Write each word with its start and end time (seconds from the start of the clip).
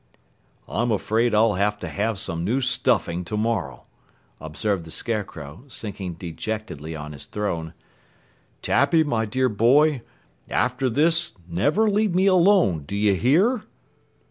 "I'm 0.67 0.91
afraid 0.91 1.35
I'll 1.35 1.53
have 1.53 1.77
to 1.77 1.87
have 1.87 2.17
some 2.17 2.43
new 2.43 2.59
stuffing 2.59 3.23
tomorrow," 3.23 3.85
observed 4.39 4.83
the 4.85 4.89
Scarecrow, 4.89 5.65
sinking 5.67 6.13
dejectedly 6.15 6.95
on 6.95 7.13
his 7.13 7.25
throne. 7.25 7.75
"Tappy, 8.63 9.03
my 9.03 9.27
dear 9.27 9.47
boy, 9.47 10.01
after 10.49 10.89
this 10.89 11.33
never 11.47 11.87
leave 11.87 12.15
me 12.15 12.25
alone, 12.25 12.81
do 12.83 12.95
you 12.95 13.13
hear?" 13.13 13.65